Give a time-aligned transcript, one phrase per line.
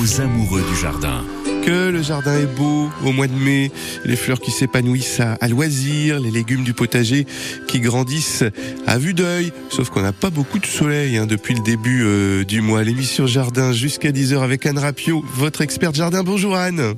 [0.00, 1.24] aux amoureux du jardin
[1.64, 3.70] que le jardin est beau au mois de mai,
[4.04, 7.24] les fleurs qui s'épanouissent à, loisir, les légumes du potager
[7.68, 8.42] qui grandissent
[8.84, 12.44] à vue d'œil, sauf qu'on n'a pas beaucoup de soleil hein, depuis le début euh,
[12.44, 12.82] du mois.
[12.82, 16.24] L'émission Jardin jusqu'à 10h avec Anne Rapio, votre experte jardin.
[16.24, 16.94] Bonjour Anne.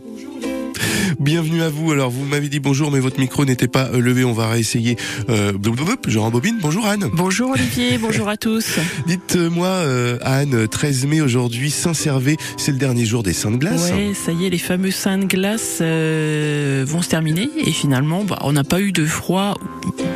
[1.20, 1.92] Bienvenue à vous.
[1.92, 4.24] Alors, vous m'avez dit bonjour, mais votre micro n'était pas euh, levé.
[4.24, 4.96] On va réessayer.
[5.28, 5.52] Euh,
[6.16, 6.58] en bobine.
[6.60, 7.08] Bonjour Anne.
[7.12, 7.98] Bonjour Olivier.
[8.00, 8.78] bonjour à tous.
[9.06, 13.92] Dites-moi, euh, Anne, 13 mai aujourd'hui, Saint-Servé, c'est le dernier jour des Saints de glace.
[13.94, 17.48] Oui, ça y est, les fameux Saints de glace euh, vont se terminer.
[17.64, 19.54] Et finalement, bah, on n'a pas eu de froid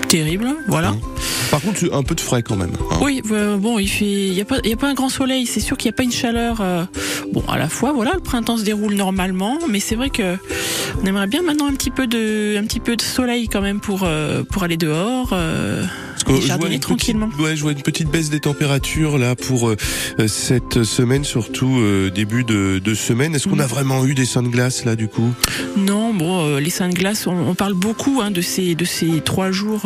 [0.08, 0.54] terrible.
[0.68, 0.92] Voilà.
[0.92, 1.00] Mmh.
[1.50, 2.72] Par contre, un peu de frais quand même.
[2.78, 2.98] Hein.
[3.00, 5.46] Oui, bon, il fait, il y a pas, il y a pas un grand soleil.
[5.46, 6.62] C'est sûr qu'il n'y a pas une chaleur.
[7.32, 10.36] bon, à la fois, voilà, le printemps se déroule normalement, mais c'est vrai que
[11.02, 13.80] on aimerait bien maintenant un petit peu de, un petit peu de soleil quand même
[13.80, 15.30] pour, euh, pour aller dehors.
[15.32, 15.84] Euh,
[16.26, 17.28] je vois, une tranquillement.
[17.28, 19.76] Petite, ouais, je vois une petite baisse des températures là pour euh,
[20.26, 23.34] cette semaine, surtout euh, début de, de semaine.
[23.34, 23.70] Est-ce qu'on a mm.
[23.70, 25.32] vraiment eu des seins de glace là du coup?
[25.76, 29.20] Non, bon, les seins de glace, on, on, parle beaucoup hein, de ces de ces
[29.20, 29.82] trois jours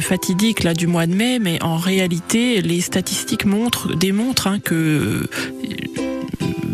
[0.00, 5.28] fatidiques là du mois de mai, mais en réalité, les statistiques montrent démontrent hein, que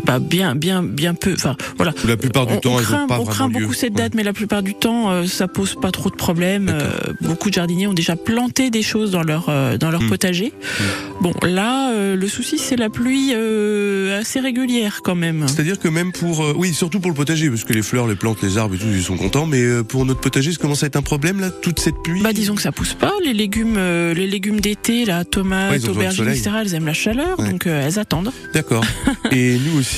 [0.05, 1.33] bah, bien, bien, bien peu.
[1.33, 1.93] Enfin, voilà.
[2.05, 4.61] La plupart du temps, on craint, pas on craint beaucoup cette date, mais la plupart
[4.61, 6.69] du temps, euh, ça pose pas trop de problèmes.
[6.69, 10.09] Euh, beaucoup de jardiniers ont déjà planté des choses dans leur euh, dans leur hmm.
[10.09, 10.53] potager.
[10.53, 11.23] Hmm.
[11.23, 15.47] Bon, là, le souci, c'est la pluie assez régulière quand même.
[15.47, 18.41] C'est-à-dire que même pour, oui, surtout pour le potager, parce que les fleurs, les plantes,
[18.43, 19.45] les arbres et tout, ils sont contents.
[19.45, 22.21] Mais pour notre potager, ça commence à être un problème là, toute cette pluie?
[22.21, 23.13] Bah, disons que ça pousse pas.
[23.23, 26.51] Les légumes, les légumes d'été, la tomate, aubergines, etc.
[26.61, 28.31] Elles aiment la chaleur, donc elles attendent.
[28.53, 28.83] D'accord.
[29.31, 29.92] et nous aussi.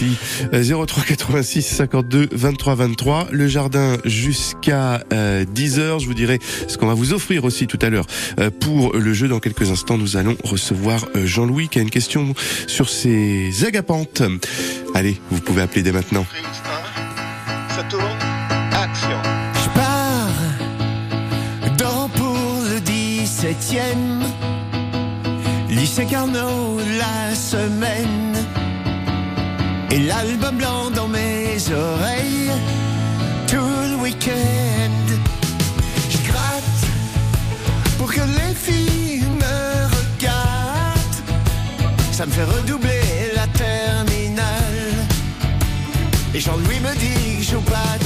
[0.52, 3.28] 03 86 52 23 23.
[3.32, 6.00] Le jardin jusqu'à 10 euh.
[6.00, 8.06] Je vous dirai ce qu'on va vous offrir aussi tout à l'heure
[8.40, 9.28] euh, pour le jeu.
[9.28, 12.34] Dans quelques instants, nous allons recevoir euh, Jean-Louis qui a une question
[12.68, 14.22] sur ses agapantes.
[14.94, 16.26] Allez, vous pouvez appeler dès maintenant.
[17.70, 18.04] Ça tourne.
[18.72, 19.22] Action.
[19.64, 20.32] Je pars
[21.78, 22.38] dans pour
[22.70, 24.26] le 17e.
[25.70, 28.35] Lycée Carnot la semaine
[29.92, 32.52] et l'album blanc dans mes oreilles
[33.48, 35.06] tout le week-end.
[36.10, 36.82] Je gratte
[37.98, 41.22] pour que les filles me regardent.
[42.12, 44.46] Ça me fait redoubler la terminale.
[46.34, 47.98] Et Jean-Louis me dit que je joue pas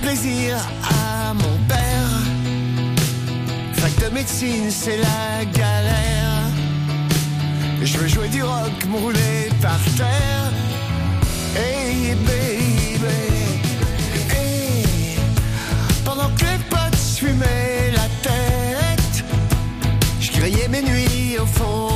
[0.00, 2.10] plaisir à mon père.
[3.74, 6.50] Fac de médecine, c'est la galère.
[7.82, 10.52] Je veux jouer du rock, rouler par terre.
[11.56, 13.04] Hey baby,
[14.30, 15.16] hey.
[16.04, 19.24] Pendant que les potes fumaient la tête,
[20.20, 21.89] je criais mes nuits au fond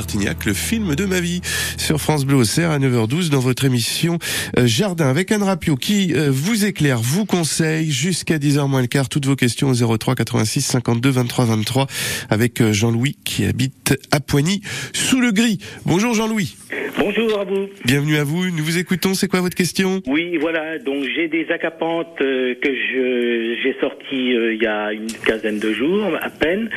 [0.00, 1.42] Bertignac, le film de ma vie,
[1.76, 4.16] sur France Bleu Auxerre à 9h12 dans votre émission
[4.58, 8.86] euh, Jardin avec Anne Rapio qui euh, vous éclaire, vous conseille jusqu'à 10h moins le
[8.86, 11.86] quart toutes vos questions au 03 86 52 23 23
[12.30, 14.62] avec euh, Jean-Louis qui habite à Poigny
[14.94, 15.58] sous le gris.
[15.84, 16.56] Bonjour Jean-Louis.
[16.98, 17.68] Bonjour à vous.
[17.84, 18.46] Bienvenue à vous.
[18.46, 19.14] Nous vous écoutons.
[19.14, 20.00] C'est quoi votre question?
[20.06, 20.78] Oui, voilà.
[20.78, 26.10] Donc j'ai des acapantes que je j'ai sorties il y a une quinzaine de jours
[26.20, 26.70] à peine,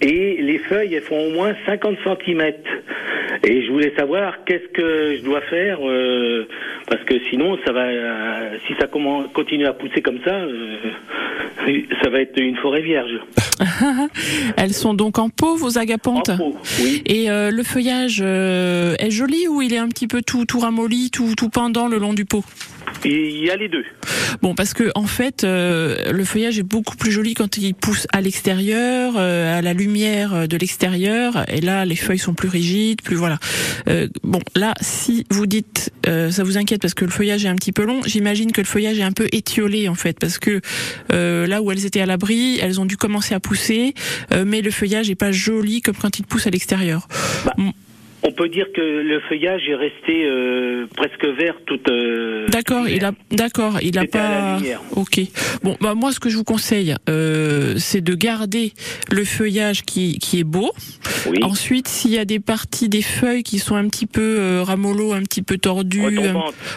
[0.00, 2.52] et les feuilles elles font au moins 50 cm.
[3.42, 6.46] Et je voulais savoir qu'est-ce que je dois faire euh,
[6.88, 10.76] parce que sinon ça va euh, si ça continue à pousser comme ça euh,
[12.02, 13.18] ça va être une forêt vierge.
[14.56, 16.28] Elles sont donc en pot vos agapantes.
[16.30, 17.02] En pot, oui.
[17.06, 21.34] Et le feuillage est joli ou il est un petit peu tout tout ramolli, tout
[21.36, 22.44] tout pendant le long du pot?
[23.04, 23.84] Il y a les deux.
[24.42, 28.06] Bon, parce que en fait, euh, le feuillage est beaucoup plus joli quand il pousse
[28.12, 31.44] à l'extérieur, euh, à la lumière de l'extérieur.
[31.48, 33.38] Et là, les feuilles sont plus rigides, plus voilà.
[33.88, 37.56] Euh, bon, là, si vous dites, ça vous inquiète parce que le feuillage est un
[37.56, 38.00] petit peu long.
[38.04, 40.60] J'imagine que le feuillage est un peu étiolé en fait, parce que
[41.10, 43.94] là où elles étaient à l'abri, elles ont dû commencer à pousser,
[44.44, 47.08] mais le feuillage est pas joli comme quand il pousse à l'extérieur.
[47.44, 47.54] Bah,
[48.22, 51.88] on peut dire que le feuillage est resté euh, presque vert toute.
[51.88, 54.58] Euh, d'accord, il a, d'accord, il a pas.
[54.96, 55.20] Ok.
[55.62, 58.72] Bon, bah moi, ce que je vous conseille, euh, c'est de garder
[59.10, 60.70] le feuillage qui, qui est beau.
[61.26, 61.38] Oui.
[61.42, 65.12] Ensuite, s'il y a des parties des feuilles qui sont un petit peu euh, ramollo,
[65.12, 66.02] un petit peu tordues,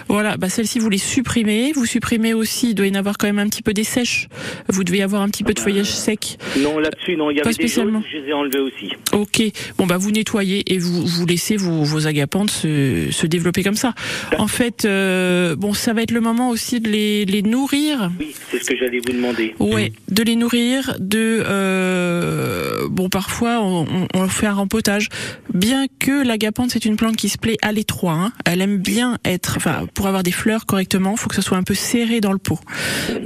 [0.07, 1.71] voilà, bah celles-ci vous les supprimez.
[1.73, 4.27] Vous supprimez aussi, il doit y en avoir quand même un petit peu des sèches.
[4.69, 6.37] Vous devez avoir un petit peu de feuillage sec.
[6.59, 7.99] Non, là-dessus, non, il y avait pas spécialement.
[7.99, 8.91] des je les ai enlevés aussi.
[9.11, 9.41] Ok.
[9.77, 13.75] Bon, bah vous nettoyez et vous vous laissez vos, vos agapantes se, se développer comme
[13.75, 13.93] ça.
[14.37, 18.11] En fait, euh, bon, ça va être le moment aussi de les, les nourrir.
[18.19, 19.55] Oui, c'est ce que j'allais vous demander.
[19.59, 25.09] Ouais, de les nourrir, de euh, bon, parfois on, on, fait un rempotage.
[25.53, 29.17] Bien que l'agapante c'est une plante qui se plaît à l'étroit, hein, elle aime bien
[29.25, 32.31] être, enfin, pour avoir des fleurs correctement, faut que ça soit un peu serré dans
[32.31, 32.59] le pot.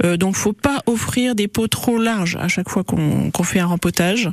[0.02, 3.66] Euh, donc, faut pas offrir des pots trop larges à chaque fois qu'on fait un
[3.66, 4.30] rempotage.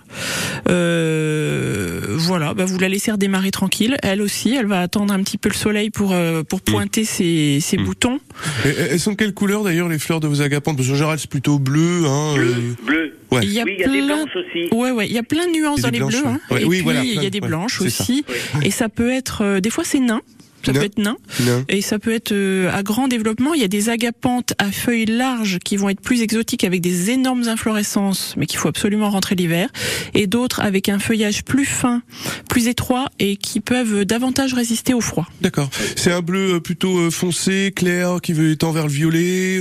[0.70, 5.40] Euh, voilà, bah, vous la laissez redémarrer tranquille elle aussi, elle va attendre un petit
[5.40, 6.72] peu le soleil pour euh, pour mm.
[6.72, 7.84] pointer ses, ses mm.
[7.84, 8.20] boutons.
[8.64, 10.78] elles sont quelle couleur d'ailleurs les fleurs de vos agapantes?
[10.78, 12.04] Parce qu'en général c'est plutôt bleu.
[12.06, 13.14] Hein, bleu, euh, bleu.
[13.32, 13.40] Ouais.
[13.42, 14.70] Il y a, oui, il y a des blanches aussi.
[14.72, 16.28] Ouais, ouais, il y a plein de nuances dans les bleus.
[16.28, 16.40] Hein.
[16.52, 16.62] Ouais.
[16.62, 18.24] Et oui, puis voilà, il y a des blanches aussi.
[18.64, 20.22] Et ça peut être, euh, des fois c'est nain
[20.66, 21.18] ça peut être nain,
[21.70, 23.54] et ça peut être euh, à grand développement.
[23.54, 27.12] Il y a des agapantes à feuilles larges qui vont être plus exotiques avec des
[27.12, 29.70] énormes inflorescences, mais qu'il faut absolument rentrer l'hiver,
[30.14, 32.02] et d'autres avec un feuillage plus fin,
[32.50, 35.28] plus étroit et qui peuvent davantage résister au froid.
[35.42, 35.70] D'accord.
[35.96, 39.60] C'est un bleu euh, plutôt euh, foncé, clair, qui veut tend vers le violet.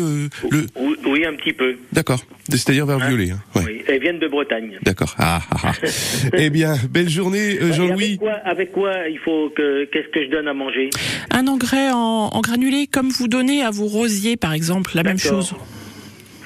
[0.50, 0.66] le...
[1.06, 1.76] Oui, un petit peu.
[1.92, 2.20] D'accord.
[2.48, 3.30] C'est-à-dire vers le hein violet.
[3.30, 3.40] Hein.
[3.54, 3.62] Ouais.
[3.66, 4.78] Oui, elles viennent de Bretagne.
[4.82, 5.14] D'accord.
[5.18, 5.72] Ah, ah, ah.
[6.36, 8.18] eh bien, belle journée, Jean-Louis.
[8.20, 10.90] Avec, avec quoi, il faut que qu'est-ce que je donne à manger?
[11.30, 15.18] Un engrais en, en granulé comme vous donnez à vos rosiers par exemple, la même
[15.18, 15.54] chose.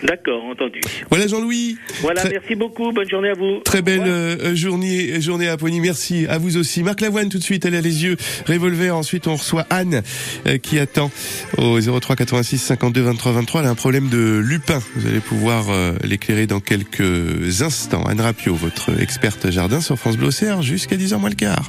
[0.03, 0.81] D'accord, entendu.
[1.11, 1.77] Voilà Jean-Louis.
[2.03, 2.93] Voilà, merci beaucoup.
[2.93, 3.61] Bonne journée à vous.
[3.65, 5.81] Très belle euh, journée, journée à Pony.
[5.81, 6.83] Merci à vous aussi.
[6.83, 8.17] Marc Lavoine tout de suite, elle a les yeux.
[8.47, 8.95] Revolver.
[8.95, 10.03] Ensuite, on reçoit Anne
[10.47, 11.11] euh, qui attend
[11.57, 13.61] au 03 86 52 23 23.
[13.63, 14.81] Elle a un problème de lupin.
[14.95, 18.05] Vous allez pouvoir euh, l'éclairer dans quelques instants.
[18.05, 21.69] Anne Rapio, votre experte jardin sur France Bleu jusqu'à 10h moins le quart.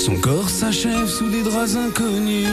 [0.00, 2.48] Son corps s'achève sous des draps inconnus.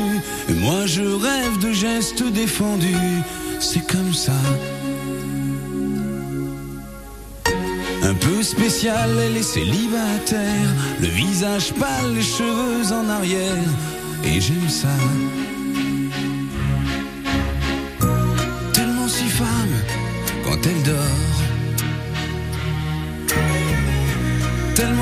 [0.49, 3.23] Et moi je rêve de gestes défendus.
[3.61, 4.33] C'est comme ça.
[8.03, 10.69] Un peu spécial, elle est célibataire.
[10.99, 13.69] Le visage pâle, les cheveux en arrière.
[14.25, 14.89] Et j'aime ça.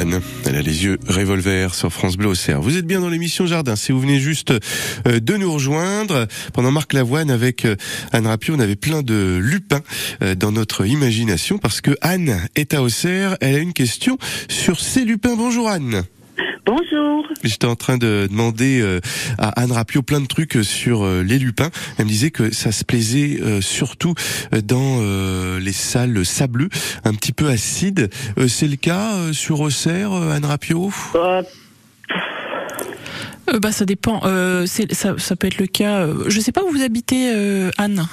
[0.00, 2.60] Elle a les yeux revolver sur France Bleu Auxerre.
[2.60, 3.74] Vous êtes bien dans l'émission Jardin.
[3.74, 7.74] Si vous venez juste euh, de nous rejoindre, pendant Marc Lavoine avec euh,
[8.12, 9.82] Anne Rapio, on avait plein de lupins
[10.22, 13.36] euh, dans notre imagination parce que Anne est à Auxerre.
[13.40, 15.34] Elle a une question sur ces lupins.
[15.34, 16.04] Bonjour Anne.
[16.72, 17.26] Bonjour.
[17.44, 19.00] J'étais en train de demander euh,
[19.38, 21.70] à Anne Rapio plein de trucs sur euh, les lupins.
[21.96, 24.12] Elle me disait que ça se plaisait euh, surtout
[24.64, 25.00] dans
[25.58, 26.68] les salles sableux,
[27.04, 28.10] un petit peu acides.
[28.48, 31.42] C'est le cas sur Auxerre, Anne Rapio Euh,
[33.50, 34.20] Euh, bah ça dépend.
[34.24, 36.00] Euh, c'est- ça, ça peut être le cas.
[36.00, 38.06] euh, je sais pas où vous habitez, euh, Anne.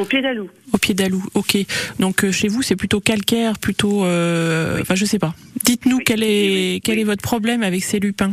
[0.00, 0.48] Au pied d'Alou.
[0.72, 1.22] Au pied d'Alou.
[1.34, 1.56] Ok.
[2.00, 4.04] Donc euh, chez vous c'est plutôt calcaire, plutôt.
[4.04, 5.34] euh, Enfin je sais pas.
[5.64, 8.32] Dites-nous Oui, quel est quel est votre problème avec ces lupins.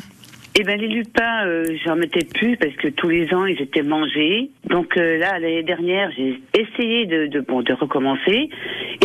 [0.55, 3.83] Eh ben les lupins, euh, j'en mettais plus parce que tous les ans ils étaient
[3.83, 4.49] mangés.
[4.67, 8.49] Donc euh, là l'année dernière j'ai essayé de, de bon de recommencer.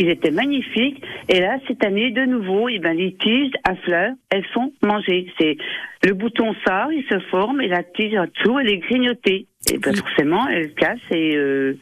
[0.00, 1.00] Ils étaient magnifiques.
[1.28, 5.32] Et là cette année de nouveau, eh ben les tiges à fleurs, elles sont mangées.
[5.38, 5.56] C'est
[6.02, 9.46] le bouton sort, il se forme et la tige en dessous elle est grignotée.
[9.70, 11.76] Et ben forcément elle casse et euh,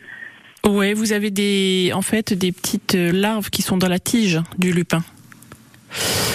[0.66, 4.40] Ouais, vous avez des en fait des petites euh, larves qui sont dans la tige
[4.58, 5.02] du lupin.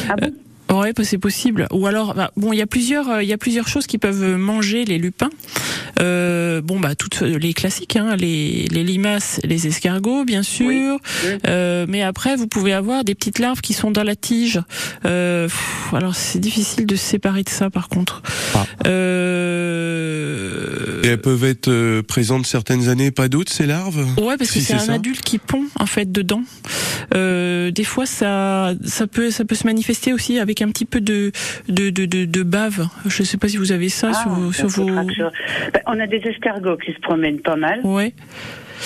[0.09, 0.33] ah bon?
[0.71, 1.67] Ouais, bah, c'est possible.
[1.71, 3.97] Ou alors, bah, bon, il y a plusieurs, euh, il y a plusieurs choses qui
[3.97, 5.29] peuvent manger les lupins.
[5.99, 10.67] Euh, bon, bah, toutes les classiques, hein, les, les limaces, les escargots, bien sûr.
[10.67, 11.29] Oui.
[11.47, 14.59] Euh, mais après, vous pouvez avoir des petites larves qui sont dans la tige.
[15.05, 18.21] Euh, pff, alors, c'est difficile de se séparer de ça, par contre.
[18.53, 18.65] Ah.
[19.67, 24.05] Euh, Et elles peuvent être euh, présentes certaines années, pas d'autres, ces larves?
[24.19, 24.93] Ouais, parce que Si, c'est c'est un ça.
[24.93, 26.41] adulte qui pond en fait dedans.
[27.13, 31.01] Euh, des fois, ça, ça peut, ça peut se manifester aussi avec un petit peu
[31.01, 31.31] de,
[31.69, 32.87] de, de, de, de bave.
[33.05, 36.17] Je sais pas si vous avez ça Ah, sur, vos- sur Ben, on a des
[36.25, 37.81] escargots qui se promènent pas mal.
[37.83, 38.13] Ouais.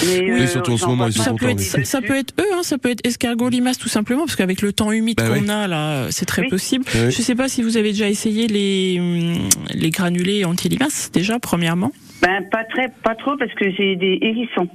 [0.05, 2.15] Mais, Oui, surtout en ce moment, ils sont pas Ça peut être, ça, ça peut
[2.15, 5.17] être eux, hein, ça peut être escargot limace tout simplement, parce qu'avec le temps humide
[5.17, 5.49] Bah qu'on oui.
[5.49, 6.47] a là, c'est très Oui.
[6.49, 6.85] possible.
[6.95, 7.11] Oui.
[7.11, 11.91] Je sais pas si vous avez déjà essayé les, hum, les granulés anti-limaces déjà premièrement.
[12.21, 14.69] Ben pas très, pas trop parce que j'ai des hérissons.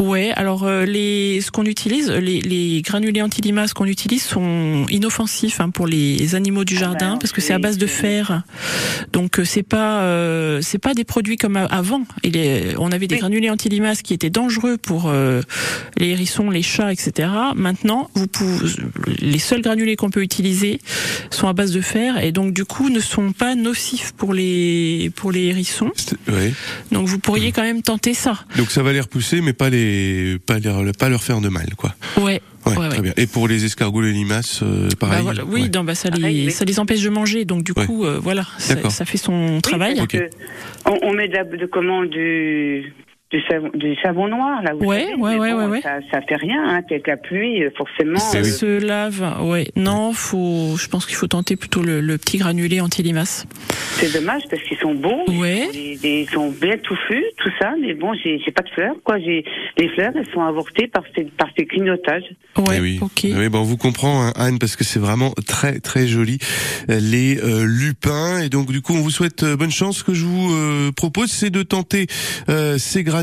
[0.00, 5.58] Ouais, alors euh, les ce qu'on utilise, les, les granulés anti-limaces qu'on utilise sont inoffensifs
[5.60, 8.44] hein, pour les animaux du Ah jardin ben, parce que c'est à base de fer.
[9.12, 12.04] Donc euh, c'est pas euh, c'est pas des produits comme a- avant.
[12.22, 13.20] Il est, on avait des Oui.
[13.22, 15.40] granulés anti-limaces qui étaient dangereux pour euh,
[15.96, 17.28] les hérissons, les chats, etc.
[17.56, 18.68] Maintenant, vous pouvez,
[19.18, 20.80] les seuls granulés qu'on peut utiliser
[21.30, 25.10] sont à base de fer et donc du coup ne sont pas nocifs pour les
[25.16, 25.90] pour les hérissons.
[26.92, 28.44] Donc vous pourriez quand même tenter ça.
[28.56, 29.87] Donc ça va les repousser, mais pas les,
[30.46, 31.94] pas leur, pas leur faire de mal, quoi.
[32.16, 32.40] Ouais.
[32.66, 33.02] Ouais, Ouais, très ouais.
[33.02, 33.12] bien.
[33.16, 35.22] Et pour les escargots, les limaces, euh, Bah pareil.
[35.22, 35.70] voilà, oui, ouais.
[35.74, 36.50] non, bah ça, Pareil, les, oui.
[36.52, 37.86] ça les empêche de manger, donc du Ouais.
[37.86, 38.76] coup, euh, voilà, ça,
[39.06, 39.94] fait son Oui, travail.
[39.94, 40.10] parce Ok.
[40.20, 40.30] que
[40.84, 42.92] on, on met de, la, de comment du
[43.30, 44.72] du savon, du savon noir là.
[44.72, 45.80] Vous Ouais, savez, ouais, ouais, bon, ouais, ouais.
[45.82, 48.18] Ça, ça fait rien, hein, avec la pluie, euh, forcément.
[48.18, 49.68] Ça euh, se lave, ouais.
[49.76, 53.44] Non, faut, je pense qu'il faut tenter plutôt le, le petit granulé anti-limaces.
[53.96, 55.24] C'est dommage parce qu'ils sont beaux.
[55.28, 55.68] Ouais.
[55.74, 59.18] Ils, ils sont bien touffus, tout ça, mais bon, j'ai j'ai pas de fleurs, quoi.
[59.18, 59.44] J'ai
[59.76, 62.24] les fleurs, elles sont avortées par ces par ces clignotages.
[62.56, 62.98] Ouais, Eh oui.
[63.02, 63.24] ok.
[63.26, 66.38] Eh Oui, ben on vous comprend hein, Anne parce que c'est vraiment très très joli
[66.88, 69.98] euh, les euh, lupins et donc du coup on vous souhaite bonne chance.
[69.98, 72.06] Ce que je vous euh, propose c'est de tenter
[72.48, 73.17] euh, ces granulés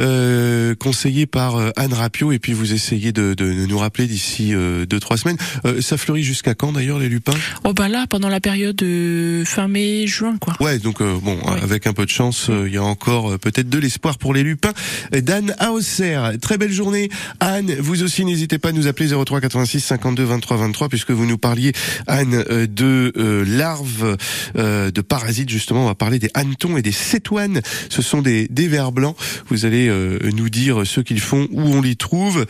[0.00, 4.54] euh, conseillés par euh, Anne Rapio et puis vous essayez de, de nous rappeler d'ici
[4.54, 5.36] euh, deux trois semaines.
[5.64, 7.32] Euh, ça fleurit jusqu'à quand d'ailleurs les lupins?
[7.64, 10.54] Oh bah là, pendant la période de fin mai, juin, quoi.
[10.60, 11.62] Ouais, donc euh, bon, Ouais.
[11.62, 14.34] avec un peu de chance, euh, il y a encore euh, peut-être de l'espoir pour
[14.34, 14.72] les lupins
[15.12, 16.18] d'Anne Hausser.
[16.40, 17.08] Très belle journée,
[17.40, 17.74] Anne.
[17.78, 21.38] Vous aussi, n'hésitez pas à nous appeler 03 86 52 23 23 puisque vous nous
[21.38, 21.72] parliez
[22.06, 24.16] Anne euh, de euh, larves
[24.56, 25.48] euh, de parasites.
[25.50, 27.60] Justement, on va parler des hannetons et des cétoines.
[27.88, 29.09] Ce sont des des vers blancs.
[29.48, 32.46] Vous allez euh, nous dire ce qu'ils font, où on les trouve,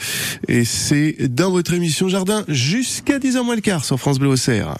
[0.49, 4.77] et c'est dans votre émission Jardin jusqu'à 10h moins le quart sur France Bleu Auxerre.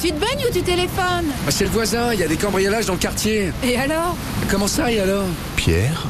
[0.00, 1.26] Tu te baignes ou tu téléphones?
[1.44, 3.52] Bah, c'est le voisin, il y a des cambriolages dans le quartier.
[3.62, 4.16] Et alors?
[4.50, 5.26] Comment ça, et alors?
[5.56, 6.06] Pierre,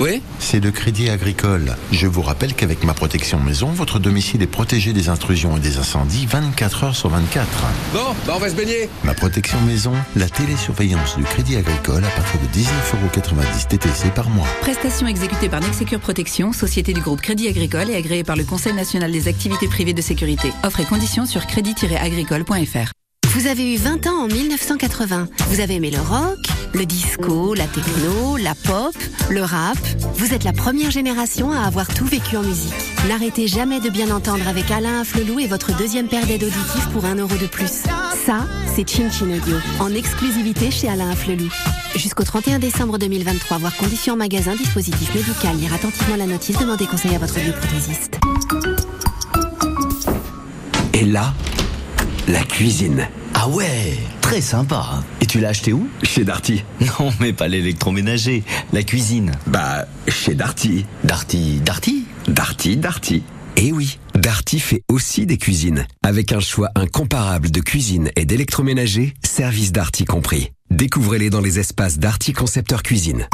[0.00, 1.74] Oui c'est le Crédit Agricole.
[1.90, 5.78] Je vous rappelle qu'avec ma protection maison, votre domicile est protégé des intrusions et des
[5.78, 7.46] incendies 24 heures sur 24.
[7.92, 8.88] Bon, bah on va se baigner.
[9.02, 14.46] Ma protection maison, la télésurveillance du Crédit Agricole à partir de 19,90€ TTC par mois.
[14.60, 18.74] Prestation exécutée par Nexecure Protection, société du groupe Crédit Agricole et agréée par le Conseil
[18.74, 20.52] national des activités privées de sécurité.
[20.62, 22.92] Offre et conditions sur crédit-agricole.fr.
[23.36, 25.28] Vous avez eu 20 ans en 1980.
[25.50, 26.38] Vous avez aimé le rock,
[26.72, 28.94] le disco, la techno, la pop,
[29.28, 29.76] le rap.
[30.14, 32.72] Vous êtes la première génération à avoir tout vécu en musique.
[33.08, 37.04] N'arrêtez jamais de bien entendre avec Alain Afflelou et votre deuxième paire d'aides auditives pour
[37.04, 37.82] 1 euro de plus.
[38.24, 41.50] Ça, c'est Chin Chin Audio, en exclusivité chez Alain Afflelou.
[41.94, 46.86] Jusqu'au 31 décembre 2023, voir conditions en magasin, dispositif médical, lire attentivement la notice, demandez
[46.86, 48.18] conseil à votre bioprothésiste.
[50.94, 51.34] Et là,
[52.28, 53.06] la cuisine.
[53.38, 55.04] Ah ouais, très sympa.
[55.20, 55.90] Et tu l'as acheté où?
[56.02, 56.64] Chez Darty.
[56.80, 59.32] Non, mais pas l'électroménager, la cuisine.
[59.46, 60.86] Bah, chez Darty.
[61.04, 62.06] Darty, Darty?
[62.28, 63.22] Darty, Darty.
[63.56, 65.86] Eh oui, Darty fait aussi des cuisines.
[66.02, 70.52] Avec un choix incomparable de cuisine et d'électroménager, service Darty compris.
[70.70, 73.28] Découvrez-les dans les espaces Darty Concepteur Cuisine.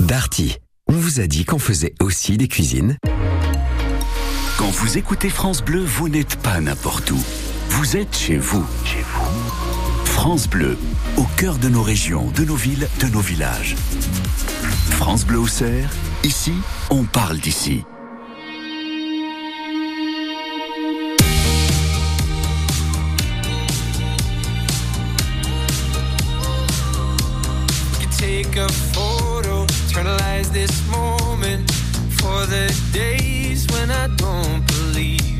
[0.00, 2.98] Darty, on vous a dit qu'on faisait aussi des cuisines
[4.58, 7.22] Quand vous écoutez France Bleu, vous n'êtes pas n'importe où.
[7.70, 8.66] Vous êtes chez vous.
[8.84, 10.04] Chez vous.
[10.04, 10.76] France Bleu,
[11.16, 13.76] au cœur de nos régions, de nos villes, de nos villages.
[14.90, 15.90] France Bleu Auxerre,
[16.24, 16.52] ici,
[16.90, 17.84] on parle d'ici.
[28.18, 29.64] take a photo,
[32.20, 35.39] for the days when I don't believe.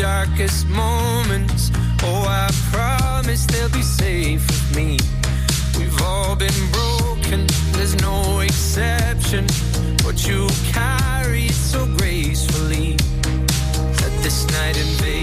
[0.00, 1.70] darkest moments.
[2.02, 4.98] Oh, I promise they'll be safe with me.
[5.78, 9.46] We've all been broken, there's no exception.
[10.02, 12.96] But you carry it so gracefully.
[14.00, 15.19] Let this night invade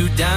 [0.00, 0.29] you down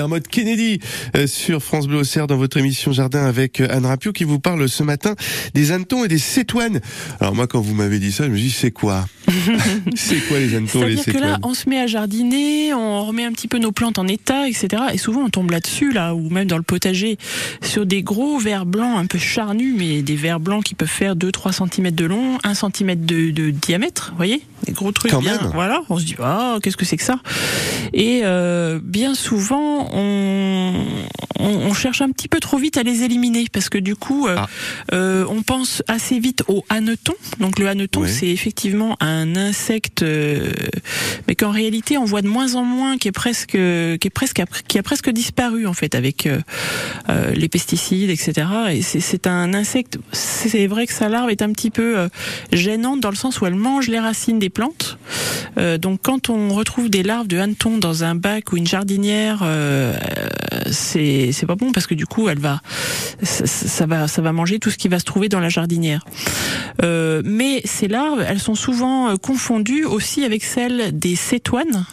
[0.00, 0.80] Dermot Kennedy
[1.16, 4.40] euh, sur France Bleu Auxerre dans votre émission Jardin avec euh, Anne Rapio qui vous
[4.40, 5.14] parle ce matin
[5.52, 6.80] des hannetons et des cétoines.
[7.20, 9.04] Alors moi quand vous m'avez dit ça, je me dis c'est quoi?
[9.94, 11.50] C'est quoi les hannetons et les C'est-à-dire que là, cétoines?
[11.50, 14.82] on se met à jardiner, on remet un petit peu nos plantes en état, etc.
[14.92, 17.16] Et souvent, on tombe là-dessus, là, ou même dans le potager,
[17.62, 21.14] sur des gros vers blancs un peu charnus, mais des vers blancs qui peuvent faire
[21.14, 24.42] 2-3 cm de long, 1 cm de, de diamètre, vous voyez?
[24.66, 25.40] Des gros trucs Quand bien.
[25.40, 25.50] même.
[25.54, 27.20] Voilà, on se dit, ah, qu'est-ce que c'est que ça?
[27.92, 30.29] Et euh, bien souvent, on,
[31.38, 34.26] on, on cherche un petit peu trop vite à les éliminer, parce que du coup,
[34.28, 34.36] euh,
[34.92, 37.14] euh, on pense assez vite au hanneton.
[37.38, 40.52] Donc le hanneton, c'est effectivement un insecte, euh,
[41.26, 44.42] mais qu'en réalité on voit de moins en moins, qui est presque, qui est presque,
[44.68, 46.40] qui a presque disparu en fait avec euh,
[47.34, 48.46] les pesticides, etc.
[48.72, 49.98] Et c'est- un insecte.
[50.12, 52.08] C'est vrai que sa larve est un petit peu
[52.52, 54.98] gênante dans le sens où elle mange les racines des plantes.
[55.78, 59.42] Donc quand on retrouve des larves de hanneton dans un bac ou une jardinière,
[60.70, 62.60] c'est c'est pas bon parce que du coup elle va
[63.22, 66.04] ça, ça va ça va manger tout ce qui va se trouver dans la jardinière.
[66.82, 71.84] Euh, mais ces larves, elles sont souvent euh, confondues aussi avec celles des cétoines,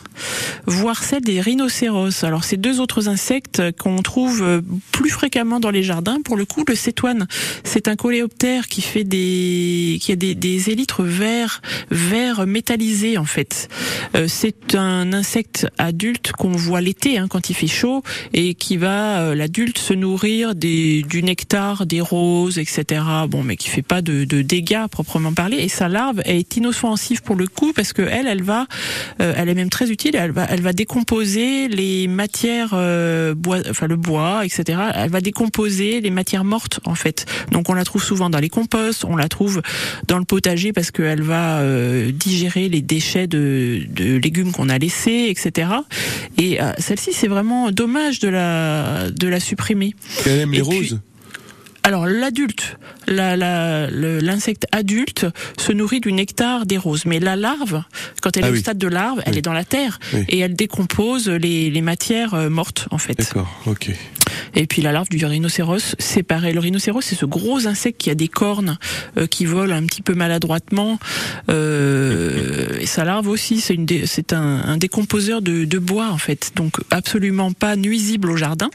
[0.66, 2.24] voire celles des rhinocéros.
[2.24, 6.20] Alors ces deux autres insectes qu'on trouve euh, plus fréquemment dans les jardins.
[6.24, 7.28] Pour le coup, le cétoine,
[7.64, 13.26] c'est un coléoptère qui fait des qui a des, des élytres verts verts métallisés en
[13.26, 13.70] fait.
[14.16, 18.04] Euh, c'est un insecte adulte qu'on voit l'été hein, quand il fait chaud
[18.34, 23.02] et qui va euh, l'adulte se nourrir des du nectar, des roses, etc.
[23.30, 25.58] Bon, mais qui fait pas de, de dégâts proprement parler.
[25.58, 28.68] Et sa larve est inoffensive pour le coup parce que elle, elle va,
[29.20, 30.07] elle est même très utile.
[30.16, 34.80] Elle va, elle va décomposer les matières euh, bois, enfin le bois, etc.
[34.96, 37.26] Elle va décomposer les matières mortes en fait.
[37.52, 39.62] Donc on la trouve souvent dans les composts, on la trouve
[40.08, 44.78] dans le potager parce qu'elle va euh, digérer les déchets de, de légumes qu'on a
[44.78, 45.70] laissés, etc.
[46.38, 49.94] Et euh, celle-ci, c'est vraiment dommage de la de la supprimer.
[50.26, 51.00] Elle aime les puis- roses?
[51.84, 55.26] alors l'adulte, l'insecte adulte
[55.58, 57.84] se nourrit du nectar des roses, mais la larve,
[58.22, 58.58] quand elle Ah est oui.
[58.58, 60.26] au stade de larve, elle est dans la terre Oui.
[60.30, 63.18] et elle décompose les, les matières euh, mortes en fait.
[63.18, 63.92] D'accord, ok.
[64.56, 66.54] Et puis la larve du rhinocéros, c'est pareil.
[66.54, 68.78] Le rhinocéros, c'est ce gros insecte qui a des cornes,
[69.18, 71.00] euh, qui vole un petit peu maladroitement.
[71.50, 76.10] Euh, et sa larve aussi, c'est une dé- c'est un, un décomposeur de, de bois
[76.12, 78.70] en fait, donc absolument pas nuisible au jardin.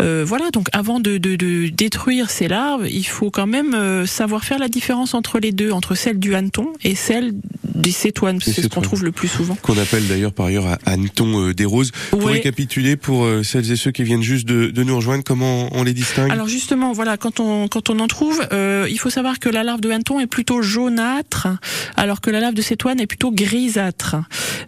[0.00, 4.04] Euh, voilà, donc avant de, de, de détruire ces larves, il faut quand même euh,
[4.04, 7.30] savoir faire la différence entre les deux, entre celle du hanneton et celle
[7.62, 9.54] des cétoines, c'est ce qu'on trouve le plus souvent.
[9.62, 11.92] qu'on appelle d'ailleurs par ailleurs à hanneton euh, des roses.
[12.10, 12.32] Pour Ouais.
[12.32, 15.84] récapituler, pour euh, celles et ceux qui viennent juste de, de nous rejoindre, comment on
[15.84, 16.32] les distingue?
[16.32, 19.62] Alors justement, voilà, quand on quand on en trouve, euh, il faut savoir que la
[19.62, 21.46] larve de hanneton est plutôt jaunâtre,
[21.94, 24.16] alors que la larve de cétoine est plutôt grisâtre.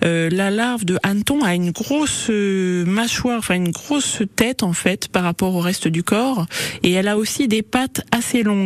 [0.04, 4.72] Euh, la larve de hanneton a une grosse euh, mâchoire, enfin une grosse tête en
[4.72, 6.46] fait par rapport au reste du corps,
[6.84, 8.59] et elle a aussi des pattes assez longues.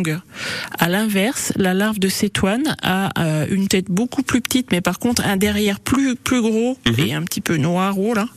[0.79, 4.99] À l'inverse, la larve de cétoine a euh, une tête beaucoup plus petite, mais par
[4.99, 8.27] contre un derrière plus plus gros et un petit peu noir haut là,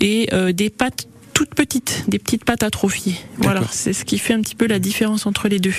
[0.00, 3.16] et euh, des pattes toutes petites, des petites pattes atrophiées.
[3.38, 5.74] Voilà, c'est ce qui fait un petit peu la différence entre les deux.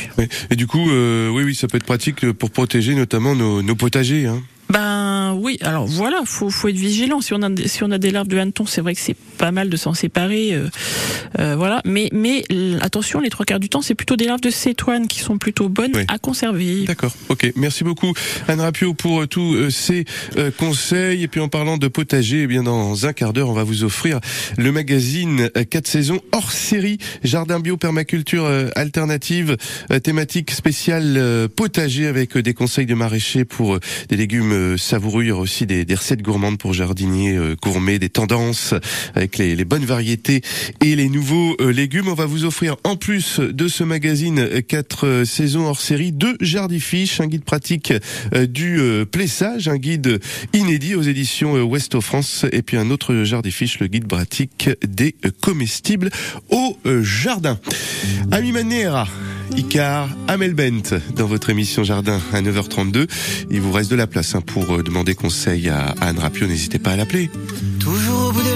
[0.52, 3.76] Et du coup, euh, oui, oui, ça peut être pratique pour protéger notamment nos, nos
[3.76, 4.28] potagers.
[4.28, 4.44] Hein.
[4.70, 7.22] Ben oui, alors voilà, faut faut être vigilant.
[7.22, 9.16] Si on a des- si on a des larves de hanneton, c'est vrai que c'est
[9.38, 10.68] pas mal de s'en séparer, euh,
[11.40, 11.82] euh, voilà.
[11.86, 12.44] Mais mais
[12.82, 15.70] attention, les trois quarts du temps, c'est plutôt des larves de cétoine qui sont plutôt
[15.70, 16.86] bonnes à conserver.
[16.86, 17.52] D'accord, ok.
[17.56, 18.14] Merci beaucoup
[18.48, 20.06] Anne Rapio pour euh, tous euh, ces
[20.38, 21.24] euh, conseils.
[21.24, 23.84] Et puis en parlant de potager, eh bien dans un quart d'heure, on va vous
[23.84, 24.20] offrir
[24.58, 28.46] le magazine 4 saisons hors série Jardin bio permaculture
[28.76, 29.58] alternative
[30.04, 35.42] thématique spéciale potager avec des conseils de maraîchers pour des légumes savoureux, Il y aura
[35.42, 38.74] aussi des, des recettes gourmandes pour jardiniers gourmets, des tendances
[39.16, 40.42] avec les, bonnes variétés
[40.82, 42.08] et les nouveaux euh, légumes.
[42.08, 46.12] On va vous offrir en plus de ce magazine euh, quatre euh, saisons hors série
[46.12, 47.94] deux jardifiches, un guide pratique
[48.34, 50.20] euh, du euh, plessage, un guide
[50.54, 55.16] inédit aux éditions euh, Ouest France et puis un autre jardifiche, le guide pratique des
[55.26, 56.10] euh, comestibles
[56.50, 57.60] au euh, jardin.
[58.32, 59.08] Ami Manera,
[59.56, 63.08] Icar, Amel Bent dans votre émission Jardin à 9h32.
[63.50, 66.48] Il vous reste de la place hein, pour euh, demander conseil à Anne Rapio.
[66.48, 67.30] N'hésitez pas à l'appeler.
[67.80, 68.56] Toujours au bout des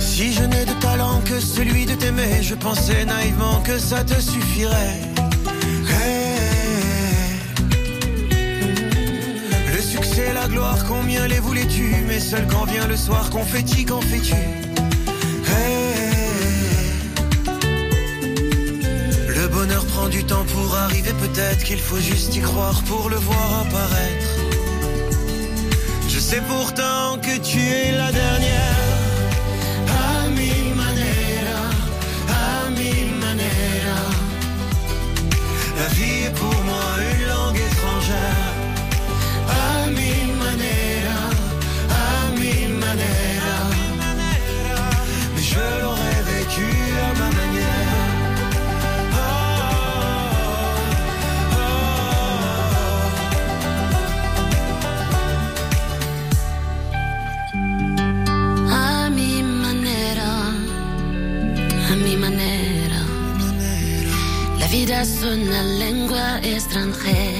[0.00, 4.20] Si je n'ai de talent que celui de t'aimer, je pensais naïvement que ça te
[4.20, 5.00] suffirait.
[9.72, 11.94] Le succès, la gloire, combien les voulais-tu?
[12.08, 14.34] Mais seul quand vient le soir, confetti, qu'en fais-tu?
[14.34, 15.98] Hey.
[19.28, 23.16] Le bonheur prend du temps pour arriver, peut-être qu'il faut juste y croire pour le
[23.16, 24.27] voir apparaître.
[26.30, 28.87] Sais pourtant que tu es la dernière.
[64.98, 67.37] eres una lengua extranjera.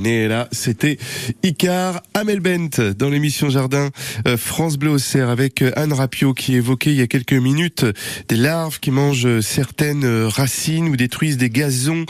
[0.00, 0.98] Ami Manera, c'était
[1.42, 3.90] Icar Amelbent dans l'émission Jardin
[4.26, 7.84] euh, France Bleu Auxerre avec euh, Anne Rapio qui évoquait il y a quelques minutes
[8.28, 12.06] des larves qui mangent certaines euh, racines ou détruisent des gazons,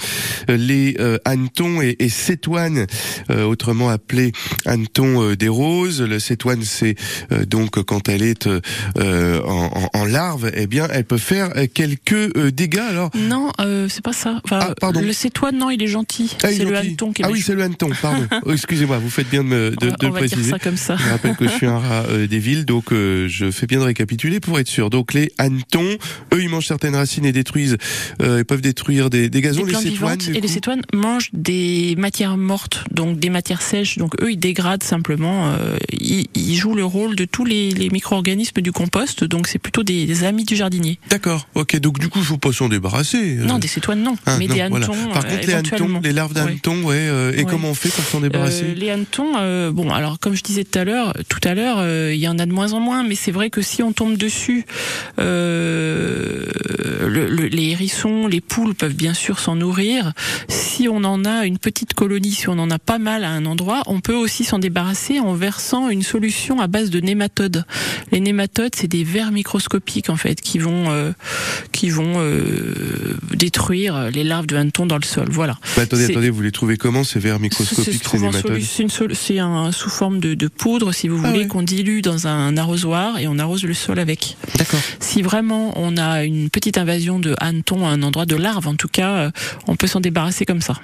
[0.48, 2.86] euh, les euh, hannetons et, et cétoines,
[3.30, 4.30] euh, autrement appelés
[4.66, 6.00] hannetons euh, des roses.
[6.00, 6.94] Le cétoine, c'est
[7.32, 8.60] euh, donc quand elle est euh,
[8.98, 12.78] euh, en, en- en larve, eh bien, elle peut faire euh, quelques euh, dégâts.
[12.78, 14.40] Alors, Non, euh, c'est pas ça.
[14.44, 15.00] Enfin, Ah, pardon.
[15.00, 16.36] Le cétoine, non, il est gentil.
[16.44, 18.26] Ah, c'est est le hanneton qui est Ah oui, c'est le hanneton, pardon.
[18.44, 20.28] Oh, Excusez-moi, vous faites bien de, me, de, On va- de on le va dire
[20.30, 20.50] préciser.
[20.50, 20.96] ça comme ça.
[20.96, 23.78] Je rappelle que je suis un rat euh, des villes, donc euh, je fais bien
[23.78, 24.90] de récapituler pour être sûr.
[24.90, 25.96] Donc les hannetons,
[26.34, 27.76] eux, ils mangent certaines racines et détruisent,
[28.22, 29.60] euh, ils peuvent détruire des, des gazons.
[29.64, 33.98] Des les plantes cétoines, et les cétoines mangent des matières mortes, donc des matières sèches.
[33.98, 35.48] Donc eux, ils dégradent simplement.
[35.52, 39.24] euh, ils, ils jouent le rôle de tous les, les micro-organismes du compost.
[39.24, 40.98] Donc c'est plutôt des, des amis du jardinier.
[41.10, 43.38] D'accord, ok, donc du coup, faut pas s'en débarrasser.
[43.38, 43.44] euh.
[43.44, 44.86] Non, des cétoines non, Ah, mais non, des voilà.
[44.86, 45.08] hannetons.
[45.12, 47.46] Par euh, contre, les hannetons, les larves d'hannetons, ouais, euh, et Ouais.
[47.48, 50.64] comment on fait pour s'en débarrasser Euh, les hannetons, euh, bon, alors comme je disais
[50.64, 53.02] tout à l'heure, tout à l'heure, euh, il y en a de moins en moins,
[53.02, 54.64] mais c'est vrai que si on tombe dessus,
[55.18, 56.46] le-
[57.28, 60.12] le- les hérissons, les poules peuvent bien sûr s'en nourrir.
[60.48, 63.46] Si on en a une petite colonie, si on en a pas mal à un
[63.46, 67.64] endroit, on peut aussi s'en débarrasser en versant une solution à base de nématodes.
[68.12, 71.12] Les nématodes, c'est des vers microscopiques en fait qui vont
[71.72, 72.18] qui vont
[73.32, 75.28] détruire les larves de hanneton dans le sol.
[75.30, 75.56] Voilà.
[75.76, 79.38] Bah, attendez, attendez, vous les trouvez comment ces vers microscopiques, solu- C'est une sol- c'est
[79.38, 83.26] un sous forme de, de poudre, si vous voulez, qu'on dilue dans un arrosoir et
[83.28, 84.36] on arrose le sol avec.
[84.56, 84.80] D'accord.
[85.00, 88.74] Si vraiment on a une petite invasion de hanneton à un endroit de larve, en
[88.74, 89.30] tout cas, euh,
[89.66, 90.74] on peut s'en débarrasser comme ça.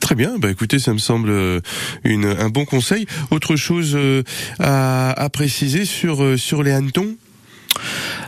[0.00, 1.60] Très bien, bah écoutez, ça me semble euh,
[2.04, 3.06] une, un bon conseil.
[3.30, 4.22] Autre chose euh,
[4.58, 7.14] à, à préciser sur, sur les hannetons?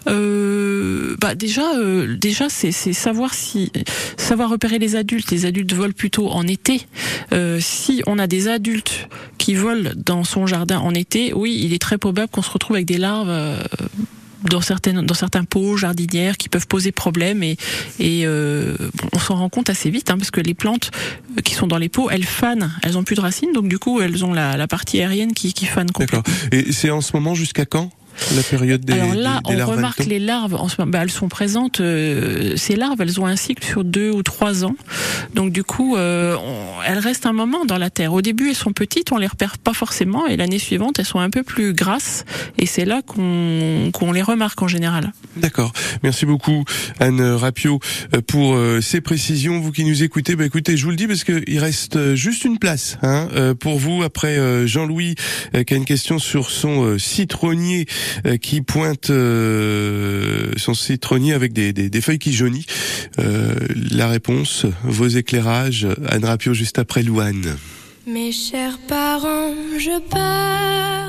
[0.09, 3.71] Euh, bah déjà, euh, déjà c'est c'est savoir si
[4.17, 5.31] savoir repérer les adultes.
[5.31, 6.87] Les adultes volent plutôt en été.
[7.33, 9.09] Euh, si on a des adultes
[9.39, 12.77] qui volent dans son jardin en été, oui, il est très probable qu'on se retrouve
[12.77, 13.29] avec des larves.
[13.29, 13.63] euh,
[14.49, 17.59] dans certaines dans certains pots jardinières qui peuvent poser problème et
[17.99, 18.75] et euh,
[19.13, 20.91] on s'en rend compte assez vite hein, parce que les plantes
[21.37, 23.79] euh, qui sont dans les pots elles fanent elles ont plus de racines donc du
[23.79, 26.49] coup elles ont la, la partie aérienne qui qui fane complètement D'accord.
[26.53, 27.91] Et c'est en ce moment jusqu'à quand?
[28.37, 30.55] La période des alors là, des- des on remarque les larves.
[30.55, 31.81] En ce moment, bah, elles sont présentes.
[31.81, 34.75] euh, ces larves, elles ont un cycle sur deux ou trois ans.
[35.35, 38.13] Donc du coup, euh, on- elles restent un moment dans la terre.
[38.13, 41.19] Au début, elles sont petites, on les repère pas forcément, et l'année suivante, elles sont
[41.21, 42.25] un peu plus grasses.
[42.59, 45.13] Et c'est là qu'on les remarque en général.
[45.37, 45.73] D'accord.
[46.03, 46.65] Merci beaucoup
[46.99, 47.79] Anne Rapio
[48.15, 49.61] euh, pour euh, ces précisions.
[49.61, 52.45] Vous qui nous écoutez, bah écoutez, je vous le dis parce qu'il reste euh, juste
[52.45, 53.29] une place hein,
[53.61, 55.15] pour vous après Jean-Louis
[55.67, 57.87] qui a une question sur son citronnier
[58.41, 62.67] qui pointe euh, son citronnier avec des feuilles qui jaunissent.
[63.19, 63.55] Euh,
[63.91, 67.57] la réponse, vos éclairages, Anne Rapio juste après Louane.
[68.07, 71.01] Mes chers parents, je pars.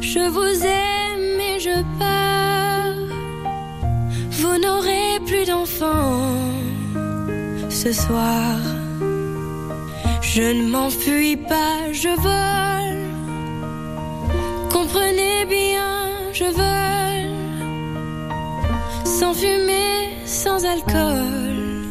[0.00, 2.94] Je vous aime et je pars.
[4.30, 6.36] Vous n'aurez plus d'enfants
[7.70, 8.58] ce soir.
[10.22, 13.11] Je ne m'enfuis pas, je vole.
[14.82, 17.30] Comprenez bien, je vole.
[19.04, 21.86] Sans fumée, sans alcool.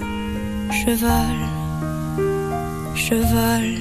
[0.72, 1.52] Je vole
[3.12, 3.78] je vole.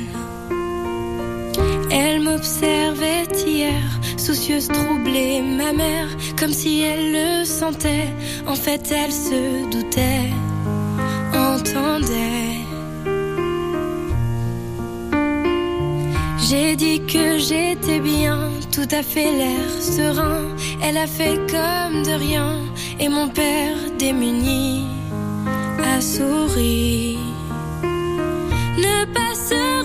[1.90, 3.82] Elle m'observait hier,
[4.16, 8.08] soucieuse, troublée, ma mère, comme si elle le sentait.
[8.46, 10.30] En fait, elle se doutait,
[11.34, 12.69] entendait.
[16.50, 20.48] J'ai dit que j'étais bien, tout à fait l'air serein.
[20.82, 22.58] Elle a fait comme de rien,
[22.98, 24.84] et mon père démuni
[25.78, 27.18] a souri.
[27.84, 29.84] Ne pas se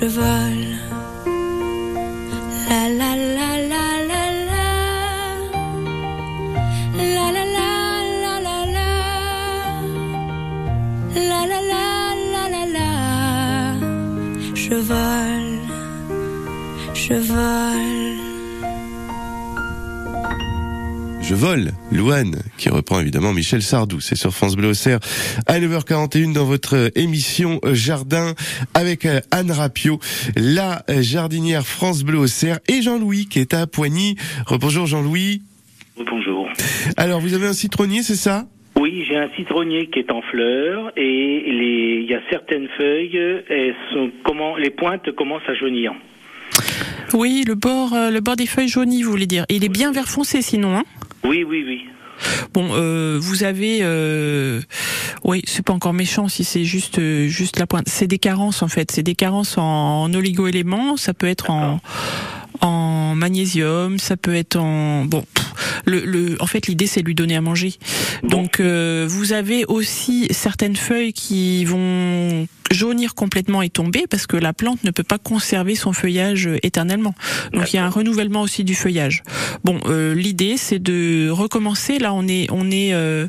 [0.00, 0.78] je vole.
[2.68, 4.66] La la la la la la.
[7.14, 7.70] La la la
[8.22, 8.90] la la la.
[11.30, 11.86] La la la
[12.32, 12.90] la la la.
[14.54, 15.58] Je vole,
[16.94, 17.97] je vole.
[21.38, 24.00] Je vole, Louane, qui reprend évidemment Michel Sardou.
[24.00, 24.98] C'est sur France Bleu Auxerre
[25.46, 28.34] à 9h41 dans votre émission Jardin
[28.74, 30.00] avec euh, Anne Rapio,
[30.34, 34.16] la jardinière France Bleu Auxerre et Jean-Louis qui est à Poigny.
[34.60, 35.42] Bonjour Jean-Louis.
[36.10, 36.48] Bonjour.
[36.96, 38.46] Alors vous avez un citronnier, c'est ça?
[38.74, 43.16] Oui, j'ai un citronnier qui est en fleurs et les, il y a certaines feuilles,
[43.48, 45.92] elles sont comment, les pointes commencent à jaunir.
[47.14, 49.44] Oui, le bord, euh, le bord des feuilles jaunies, vous voulez dire.
[49.48, 50.84] Il est bien vert foncé sinon, hein?
[51.24, 51.84] Oui, oui, oui.
[52.52, 54.60] Bon, euh, vous avez, euh,
[55.24, 57.88] oui, c'est pas encore méchant si c'est juste euh, juste la pointe.
[57.88, 58.90] C'est des carences en fait.
[58.90, 60.96] C'est des carences en, en oligo-éléments.
[60.96, 61.80] Ça peut être en
[62.60, 63.98] en magnésium.
[63.98, 65.24] Ça peut être en bon.
[65.84, 67.74] Le, le, en fait, l'idée c'est de lui donner à manger.
[68.24, 74.36] Donc, euh, vous avez aussi certaines feuilles qui vont jaunir complètement et tomber parce que
[74.36, 77.14] la plante ne peut pas conserver son feuillage euh, éternellement.
[77.52, 79.22] Donc il y a un renouvellement aussi du feuillage.
[79.64, 81.98] Bon, euh, l'idée c'est de recommencer.
[81.98, 83.26] Là, on est on est euh,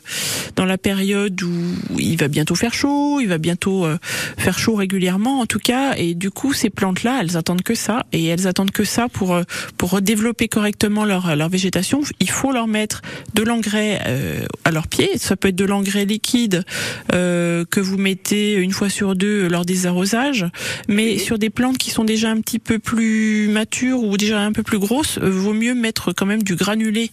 [0.55, 3.97] dans la période où il va bientôt faire chaud, il va bientôt euh,
[4.37, 7.75] faire chaud régulièrement en tout cas, et du coup ces plantes là, elles attendent que
[7.75, 9.43] ça et elles attendent que ça pour euh,
[9.77, 12.01] pour développer correctement leur leur végétation.
[12.19, 13.01] Il faut leur mettre
[13.33, 15.17] de l'engrais euh, à leurs pieds.
[15.17, 16.63] Ça peut être de l'engrais liquide
[17.13, 20.45] euh, que vous mettez une fois sur deux lors des arrosages,
[20.87, 24.51] mais sur des plantes qui sont déjà un petit peu plus matures ou déjà un
[24.51, 27.11] peu plus grosses, euh, vaut mieux mettre quand même du granulé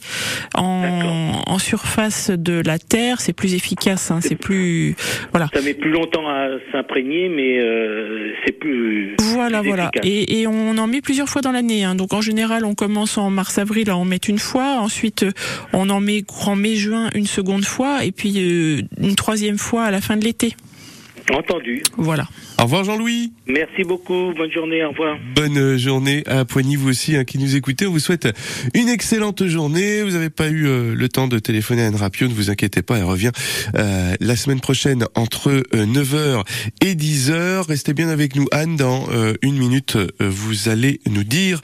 [0.55, 3.21] en, en surface de la terre.
[3.21, 4.97] C'est plus efficace, hein, c'est plus
[5.33, 5.49] voilà.
[5.55, 9.17] Ça met plus longtemps à s'imprégner, mais euh, c'est plus.
[9.21, 9.91] Voilà, plus voilà.
[10.03, 11.85] Et, et on en met plusieurs fois dans l'année.
[11.85, 11.95] Hein.
[11.95, 14.79] Donc en général, on commence en mars-avril à en mettre une fois.
[14.81, 15.33] Ensuite, euh,
[15.73, 19.91] on en met courant mai-juin une seconde fois, et puis euh, une troisième fois à
[19.91, 20.57] la fin de l'été.
[21.33, 21.83] Entendu.
[21.97, 22.29] Voilà.
[22.59, 23.33] Au revoir Jean-Louis.
[23.47, 24.33] Merci beaucoup.
[24.37, 24.85] Bonne journée.
[24.85, 25.19] Au revoir.
[25.35, 27.87] Bonne euh, journée à Poigny, vous aussi, hein, qui nous écoutez.
[27.87, 28.29] On vous souhaite
[28.75, 30.03] une excellente journée.
[30.03, 32.83] Vous n'avez pas eu euh, le temps de téléphoner à Anne Rapio, ne vous inquiétez
[32.83, 33.33] pas, elle revient
[33.77, 36.45] euh, la semaine prochaine entre 9h
[36.85, 37.67] et 10h.
[37.67, 38.77] Restez bien avec nous, Anne.
[38.77, 41.61] Dans euh, une minute, euh, vous allez nous dire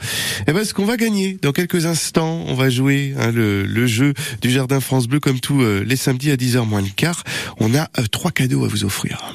[0.47, 1.37] eh ben, ce qu'on va gagner.
[1.41, 5.39] Dans quelques instants, on va jouer hein, le, le jeu du Jardin France Bleu, comme
[5.39, 7.23] tous euh, les samedis à 10h moins le quart.
[7.59, 9.33] On a euh, trois cadeaux à vous offrir.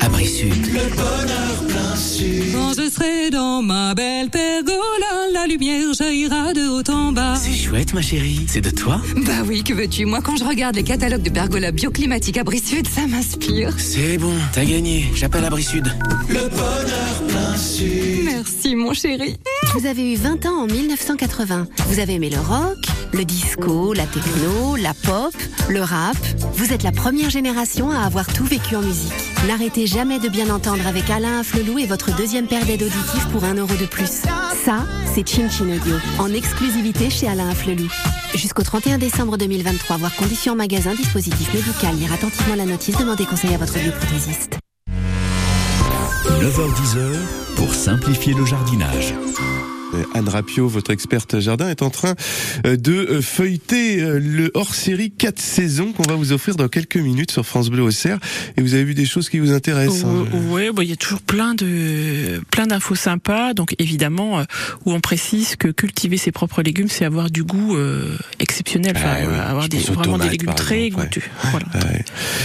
[0.00, 0.54] Abri Sud.
[0.72, 2.52] Le bonheur plein sud.
[2.54, 7.34] Quand je serai dans ma belle pergola, la lumière jaillira de haut en bas.
[7.36, 8.40] C'est chouette, ma chérie.
[8.48, 10.06] C'est de toi Bah oui, que veux-tu?
[10.06, 13.74] Moi, quand je regarde les catalogues de pergola bioclimatique Abri Sud, ça m'inspire.
[13.78, 15.06] C'est bon, t'as gagné.
[15.14, 15.92] J'appelle Abri Sud.
[16.28, 18.24] Le bonheur plein sud.
[18.24, 19.36] Merci, mon chéri.
[19.74, 21.66] Vous avez eu 20 ans en 1980.
[21.88, 22.78] Vous avez aimé le rock,
[23.12, 25.34] le disco, la techno, la pop,
[25.68, 26.16] le rap.
[26.54, 29.12] Vous êtes la première génération à avoir tout vécu en musique.
[29.46, 33.44] N'arrêtez jamais de bien entendre avec Alain Afflelou et votre deuxième paire d'aides auditives pour
[33.44, 34.22] un euro de plus.
[34.64, 34.84] Ça,
[35.14, 37.88] c'est Chin Chin Audio, en exclusivité chez Alain Afflelou.
[38.34, 43.54] Jusqu'au 31 décembre 2023, voir conditions magasin, dispositif médical, lire attentivement la notice, demandez conseil
[43.54, 44.58] à votre bioprothésiste.
[46.40, 49.14] 9h10 pour simplifier le jardinage.
[50.14, 52.14] Anne Rapio, votre experte jardin, est en train
[52.66, 56.96] euh, de euh, feuilleter euh, le hors-série 4 saisons qu'on va vous offrir dans quelques
[56.96, 58.18] minutes sur France Bleu Auxerre.
[58.56, 60.04] Et vous avez vu des choses qui vous intéressent.
[60.04, 60.26] hein.
[60.50, 63.54] Oui, bah, il y a toujours plein de plein d'infos sympas.
[63.54, 64.42] Donc évidemment,
[64.84, 69.16] où on précise que cultiver ses propres légumes, c'est avoir du goût euh, exceptionnel, enfin,
[69.38, 71.08] Ah avoir des, vraiment des légumes très exemple, ouais.
[71.08, 71.30] goûtus.
[71.50, 71.66] Voilà.
[71.74, 72.04] Ouais.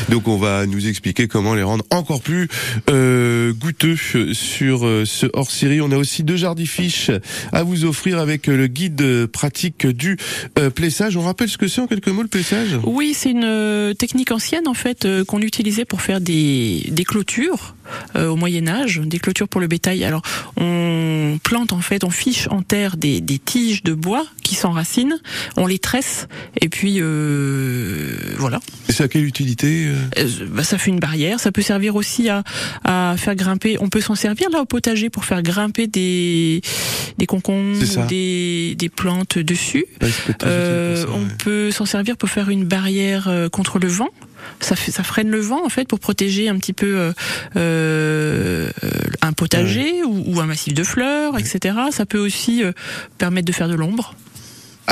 [0.10, 2.48] Donc on va nous expliquer comment les rendre encore plus
[2.90, 3.96] euh, goûteux
[4.34, 5.82] sur ce hors-série.
[5.82, 7.12] On a aussi deux jardifiches
[7.52, 10.18] à vous offrir avec euh, le guide pratique du
[10.60, 11.18] euh, plessage.
[11.18, 12.78] On rappelle ce que c'est en quelques mots le plessage?
[12.84, 17.76] Oui, c'est une euh, technique ancienne en fait qu'on utilisait pour faire des, des clôtures
[18.16, 20.04] au Moyen Âge, des clôtures pour le bétail.
[20.04, 20.22] Alors
[20.58, 25.20] on plante en fait, on fiche en terre des, des tiges de bois qui s'enracinent,
[25.58, 26.28] on les tresse
[26.60, 28.60] et puis euh, voilà.
[28.90, 29.96] Et c'est à quelle utilité euh?
[30.18, 31.40] Euh, bah, ça fait une barrière.
[31.40, 32.44] Ça peut servir aussi à,
[32.84, 33.78] à faire grimper.
[33.80, 36.62] On peut s'en servir là au potager pour faire grimper des
[37.18, 39.86] des concombres ou des des plantes dessus.
[40.00, 44.10] Peut très Euh, on peut s'en servir pour faire une barrière euh, contre le vent.
[44.60, 47.12] Ça, fait, ça freine le vent en fait pour protéger un petit peu euh,
[47.56, 48.70] euh,
[49.22, 51.76] un potager ou, ou un massif de fleurs, etc.
[51.92, 52.72] Ça peut aussi euh,
[53.18, 54.16] permettre de faire de l'ombre.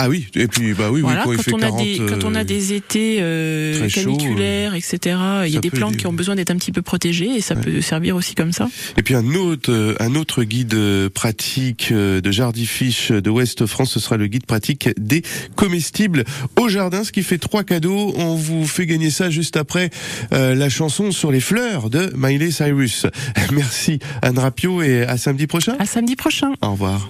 [0.02, 1.84] Ah oui, et puis bah oui, Voilà, oui quand, il fait quand, on a 40,
[1.84, 5.18] des, quand on a euh, des étés euh, chaud, caniculaires, etc.
[5.46, 7.58] Il y a des plantes qui ont besoin d'être un petit peu protégées et ça
[7.58, 8.70] peut servir aussi comme ça.
[8.96, 13.66] Et puis un autre, euh, un autre guide euh, pratique euh, de Jardifiche de Ouest
[13.66, 15.22] France, ce sera le guide pratique des
[15.58, 16.24] comestibles
[16.58, 18.14] au jardin, ce qui fait trois cadeaux.
[18.16, 19.90] On vous fait gagner ça juste après
[20.32, 23.06] euh, la chanson sur les fleurs de Miley Cyrus.
[23.52, 25.76] Merci Anne Rapio et à samedi prochain.
[25.78, 26.54] À samedi prochain.
[26.62, 27.10] Au revoir.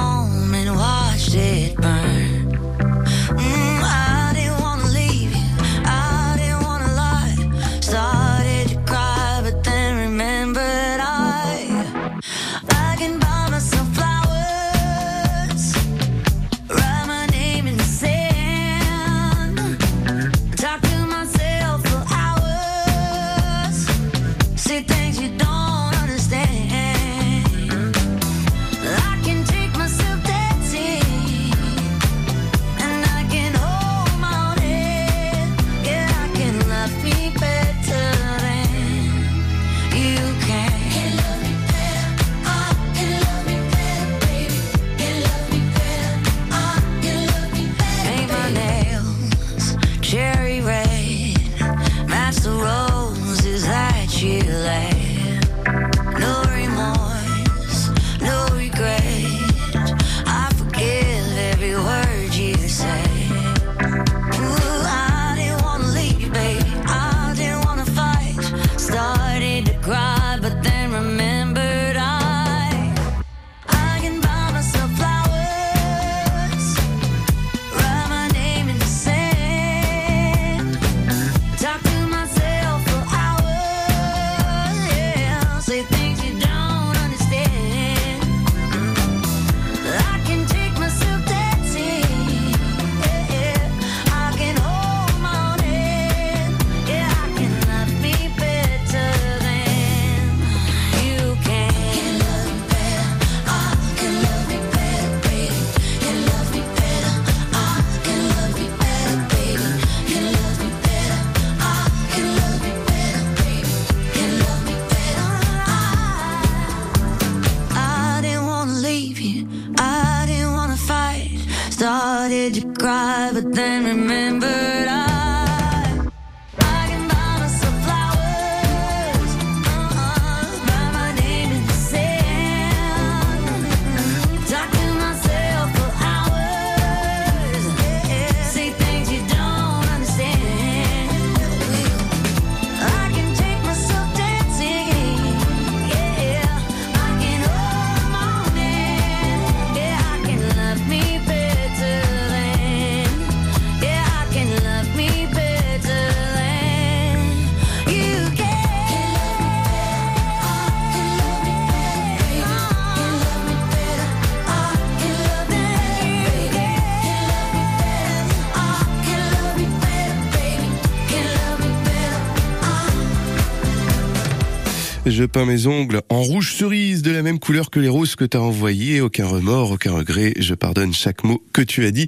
[175.21, 178.25] Je peins mes ongles en rouge cerise, de la même couleur que les roses que
[178.25, 179.01] t'as envoyées.
[179.01, 180.33] Aucun remords, aucun regret.
[180.39, 182.07] Je pardonne chaque mot que tu as dit.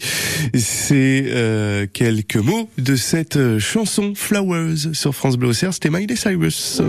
[0.56, 5.54] C'est euh, quelques mots de cette euh, chanson Flowers sur France Bleu.
[5.54, 6.82] C'était Miley Cyrus.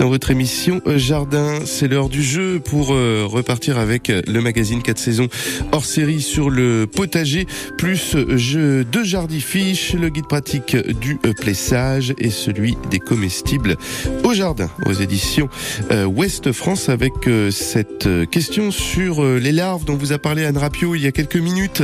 [0.00, 4.40] Dans votre émission euh, Jardin, c'est l'heure du jeu pour euh, repartir avec euh, le
[4.40, 5.28] magazine 4 saisons
[5.72, 7.46] hors série sur le potager,
[7.76, 13.76] plus jeu de jardifiche, le guide pratique du plessage et celui des comestibles
[14.24, 15.50] au jardin, aux éditions
[15.90, 17.12] Ouest France avec
[17.50, 21.36] cette question sur les larves dont vous a parlé Anne Rapio il y a quelques
[21.36, 21.82] minutes.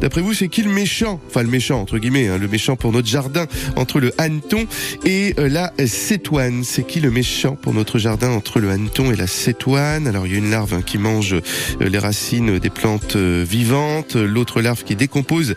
[0.00, 1.20] D'après vous, c'est qui le méchant?
[1.28, 3.46] Enfin le méchant entre guillemets, hein, le méchant pour notre jardin
[3.76, 4.66] entre le hanneton
[5.04, 6.62] et la cétoine.
[6.64, 7.53] C'est qui le méchant?
[7.60, 10.74] Pour notre jardin entre le hanneton et la cétoine Alors il y a une larve
[10.74, 11.40] hein, qui mange euh,
[11.80, 15.54] les racines des plantes euh, vivantes, l'autre larve qui décompose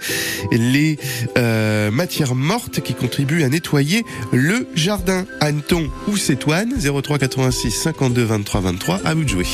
[0.52, 0.98] les
[1.38, 5.26] euh, matières mortes qui contribuent à nettoyer le jardin.
[5.39, 9.45] Hanneton ou cétoine 03 86 52 23 23 à vous de jouer.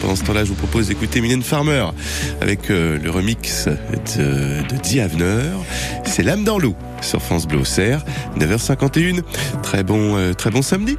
[0.00, 1.86] Pendant ce temps-là, je vous propose d'écouter Mylène Farmer
[2.40, 3.66] avec le remix
[4.16, 5.52] de, de Diavener.
[6.04, 8.04] C'est l'âme dans l'eau sur France Bleu Auxerre,
[8.38, 9.22] 9h51.
[9.62, 10.96] Très bon, très bon samedi.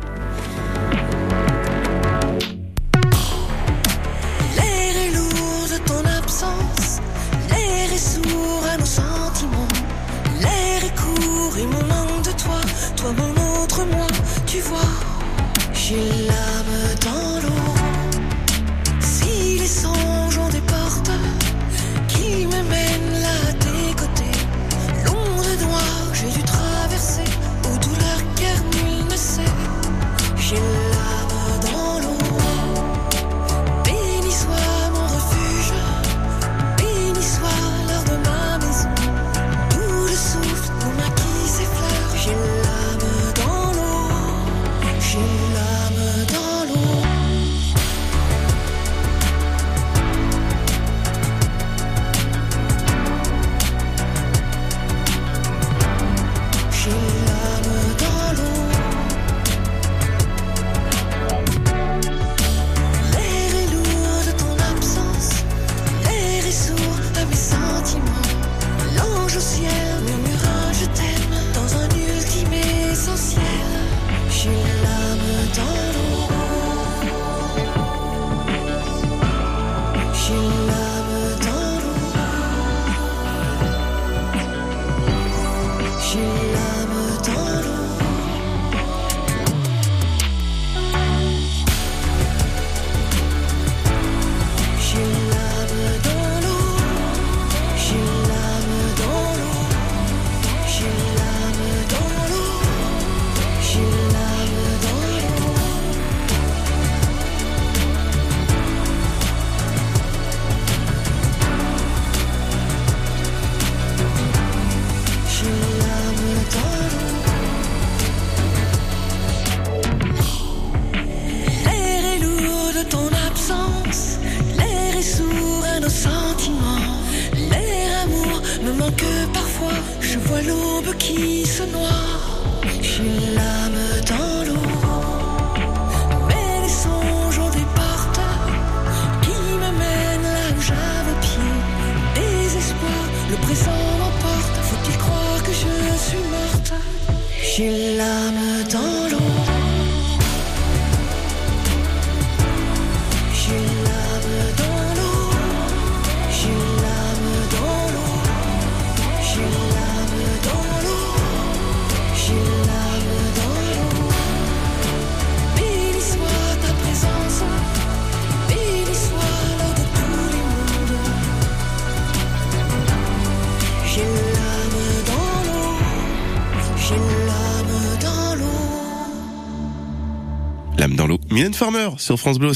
[181.55, 182.51] Farmer sur France Bleu.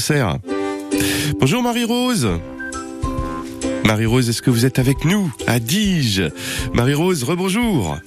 [1.40, 2.28] Bonjour Marie-Rose.
[3.84, 6.30] Marie-Rose, est-ce que vous êtes avec nous à Dige
[6.74, 7.98] Marie-Rose, rebonjour.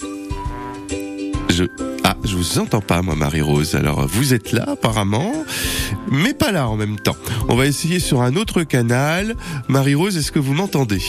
[1.50, 1.64] Je...
[2.04, 3.74] Ah, je vous entends pas, moi, Marie-Rose.
[3.74, 5.32] Alors, vous êtes là, apparemment,
[6.10, 7.16] mais pas là en même temps.
[7.48, 9.34] On va essayer sur un autre canal.
[9.68, 11.02] Marie-Rose, est-ce que vous m'entendez?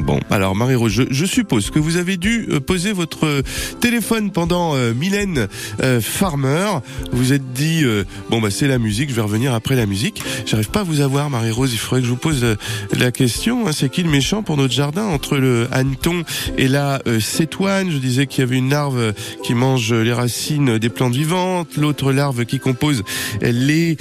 [0.00, 3.42] Bon, alors Marie-Rose, je, je, suppose que vous avez dû euh, poser votre
[3.80, 5.48] téléphone pendant euh, Mylène
[5.82, 6.66] euh, Farmer.
[7.12, 10.22] Vous êtes dit, euh, bon bah c'est la musique, je vais revenir après la musique.
[10.46, 12.56] J'arrive pas à vous avoir, Marie-Rose, il faudrait que je vous pose euh,
[12.96, 13.66] la question.
[13.66, 16.22] Hein, c'est qui le méchant pour notre jardin entre le hanneton
[16.56, 20.88] et la cétoine Je disais qu'il y avait une larve qui mange les racines des
[20.88, 23.02] plantes vivantes, l'autre larve qui compose
[23.42, 23.96] les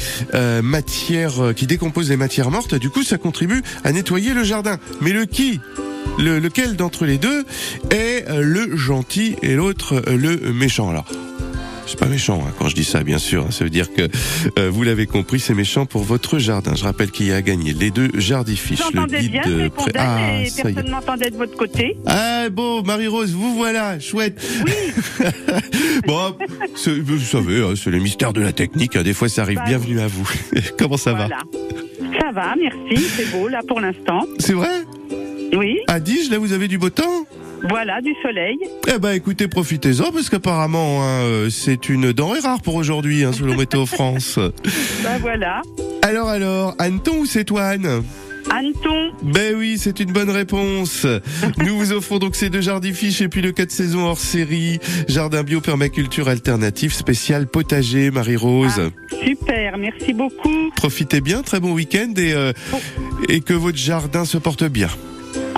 [0.62, 2.76] matières, qui décompose les matières mortes.
[2.76, 4.78] Du coup, ça contribue à nettoyer le jardin.
[5.02, 5.60] Mais le qui?
[6.18, 7.46] Le, lequel d'entre les deux
[7.92, 10.90] est le gentil et l'autre le méchant?
[10.90, 11.06] Alors,
[11.88, 13.52] c'est pas méchant hein, quand je dis ça, bien sûr.
[13.52, 14.10] Ça veut dire que
[14.60, 16.76] euh, vous l'avez compris, c'est méchant pour votre jardin.
[16.76, 18.82] Je rappelle qu'il y a gagné les deux jardifiches.
[18.82, 19.92] Entendez bien, de pré...
[19.96, 21.96] ah, et personne n'entendait de votre côté.
[22.06, 24.46] Ah bon, Marie-Rose, vous voilà, chouette.
[24.66, 25.26] Oui.
[26.08, 26.36] bon,
[27.04, 28.98] vous savez, hein, c'est le mystère de la technique.
[28.98, 29.04] Hein.
[29.04, 29.58] Des fois, ça arrive.
[29.58, 30.30] Bah, Bienvenue à vous.
[30.78, 31.38] Comment ça voilà.
[31.54, 33.02] va Ça va, merci.
[33.16, 34.26] C'est beau là pour l'instant.
[34.40, 34.84] C'est vrai?
[35.54, 35.80] Oui.
[35.88, 37.26] À Dige, là, vous avez du beau temps
[37.70, 38.58] Voilà, du soleil.
[38.94, 43.56] Eh ben, écoutez, profitez-en, parce qu'apparemment, hein, c'est une denrée rare pour aujourd'hui, hein, selon
[43.56, 44.38] Météo France.
[45.04, 45.62] ben voilà.
[46.02, 48.04] Alors, alors, Anton ou c'est toi, Anne
[48.50, 49.12] Anton.
[49.24, 51.06] Ben oui, c'est une bonne réponse.
[51.58, 54.80] Nous vous offrons donc ces deux jardifiches et puis le 4 saisons hors série,
[55.10, 58.80] jardin bio permaculture alternative spécial potager Marie-Rose.
[58.80, 60.72] Ah, super, merci beaucoup.
[60.78, 62.78] Profitez bien, très bon week-end et, euh, oh.
[63.28, 64.90] et que votre jardin se porte bien.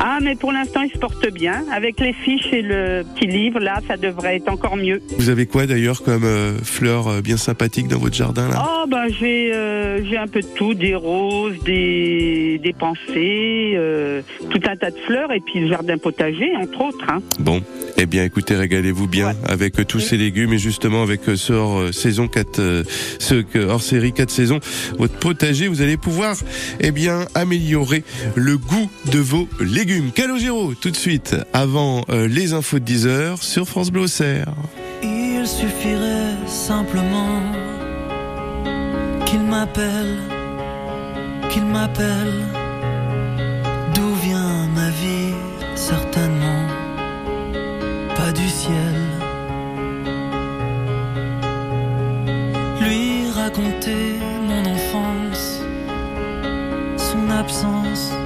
[0.01, 1.65] Ah, mais pour l'instant, il se porte bien.
[1.73, 5.01] Avec les fiches et le petit livre, là, ça devrait être encore mieux.
[5.17, 8.63] Vous avez quoi d'ailleurs comme euh, fleurs euh, bien sympathiques dans votre jardin là?
[8.65, 14.21] Oh, ben j'ai euh, j'ai un peu de tout, des roses, des des pensées, euh,
[14.49, 17.05] tout un tas de fleurs et puis le jardin potager entre autres.
[17.09, 17.19] Hein.
[17.41, 17.61] Bon,
[17.97, 19.35] eh bien, écoutez, régalez-vous bien ouais.
[19.49, 22.85] avec tous ces légumes et justement avec ce hors saison 4,
[23.19, 24.59] ce hors série 4 saisons,
[24.97, 26.37] votre potager, vous allez pouvoir,
[26.79, 28.03] eh bien, améliorer
[28.35, 29.88] le goût de vos légumes.
[30.13, 34.05] Calogero, tout de suite, avant euh, les infos de 10 heures sur France Bleu.
[35.01, 37.41] Il suffirait simplement
[39.25, 40.19] qu'il m'appelle,
[41.49, 42.45] qu'il m'appelle.
[43.95, 45.33] D'où vient ma vie?
[45.75, 46.67] Certainement
[48.15, 48.95] pas du ciel.
[52.79, 55.61] Lui raconter mon enfance,
[56.97, 58.18] son absence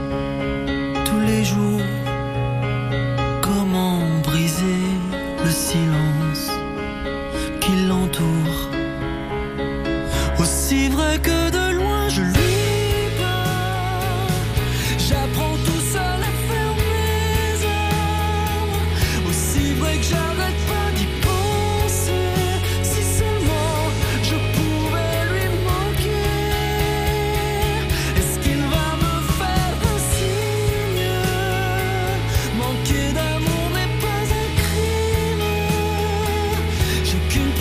[37.13, 37.52] J'ai qu'une